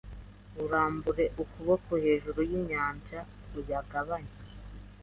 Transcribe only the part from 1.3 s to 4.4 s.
ukuboko hejuru y’inyanja uyagabanye